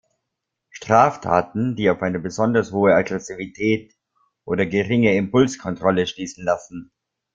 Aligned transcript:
Straftaten, 0.71 1.75
die 1.75 1.87
auf 1.91 2.01
eine 2.01 2.17
besonders 2.17 2.71
hohe 2.71 2.95
Aggressivität 2.95 3.95
oder 4.45 4.65
geringe 4.65 5.13
Impulskontrolle 5.15 6.07
schließen 6.07 6.43
lassen. 6.43 6.91